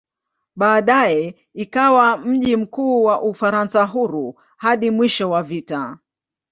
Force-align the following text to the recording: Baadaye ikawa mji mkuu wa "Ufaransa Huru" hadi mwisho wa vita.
Baadaye 0.55 1.35
ikawa 1.53 2.17
mji 2.17 2.55
mkuu 2.55 3.03
wa 3.03 3.21
"Ufaransa 3.21 3.83
Huru" 3.85 4.39
hadi 4.57 4.91
mwisho 4.91 5.29
wa 5.29 5.43
vita. 5.43 5.97